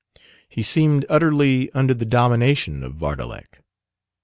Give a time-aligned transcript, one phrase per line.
[0.49, 3.61] He seemed utterly under the domination of Vardalek.